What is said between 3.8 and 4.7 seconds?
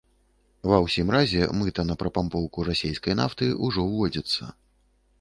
ўводзіцца.